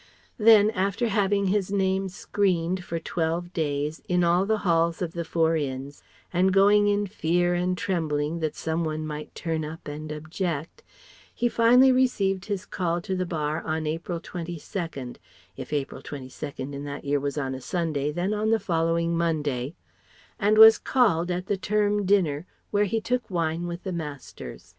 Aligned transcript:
Then 0.39 0.71
after 0.71 1.09
having 1.09 1.45
his 1.45 1.71
name 1.71 2.09
"screened" 2.09 2.83
for 2.83 2.97
twelve 2.99 3.53
days 3.53 4.01
in 4.07 4.23
all 4.23 4.47
the 4.47 4.57
Halls 4.65 4.99
of 4.99 5.11
the 5.13 5.23
four 5.23 5.55
Inns, 5.55 6.01
and 6.33 6.51
going 6.51 6.87
in 6.87 7.05
fear 7.05 7.53
and 7.53 7.77
trembling 7.77 8.39
that 8.39 8.55
some 8.55 8.83
one 8.83 9.05
might 9.05 9.35
turn 9.35 9.63
up 9.63 9.87
and 9.87 10.11
object, 10.11 10.81
he 11.31 11.47
finally 11.47 11.91
received 11.91 12.45
his 12.45 12.65
call 12.65 12.99
to 13.01 13.15
the 13.15 13.27
Bar 13.27 13.61
on 13.61 13.85
April 13.85 14.19
22 14.19 15.17
(if 15.55 15.71
April 15.71 16.01
22 16.01 16.51
in 16.57 16.83
that 16.83 17.05
year 17.05 17.19
was 17.19 17.37
on 17.37 17.53
a 17.53 17.61
Sunday, 17.61 18.11
then 18.11 18.33
on 18.33 18.49
the 18.49 18.59
following 18.59 19.15
Monday) 19.15 19.75
and 20.39 20.57
was 20.57 20.79
"called" 20.79 21.29
at 21.29 21.45
the 21.45 21.57
Term 21.57 22.07
Dinner 22.07 22.47
where 22.71 22.85
he 22.85 22.99
took 22.99 23.29
wine 23.29 23.67
with 23.67 23.83
the 23.83 23.93
Masters. 23.93 24.69